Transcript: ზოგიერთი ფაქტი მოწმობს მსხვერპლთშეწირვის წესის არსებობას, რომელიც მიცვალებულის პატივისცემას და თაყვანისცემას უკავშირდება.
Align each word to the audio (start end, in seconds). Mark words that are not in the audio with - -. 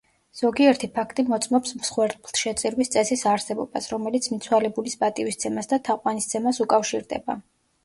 ზოგიერთი 0.37 0.87
ფაქტი 0.93 1.25
მოწმობს 1.27 1.73
მსხვერპლთშეწირვის 1.81 2.91
წესის 2.97 3.25
არსებობას, 3.33 3.91
რომელიც 3.93 4.31
მიცვალებულის 4.33 4.99
პატივისცემას 5.05 5.73
და 5.77 5.83
თაყვანისცემას 5.91 6.65
უკავშირდება. 6.69 7.41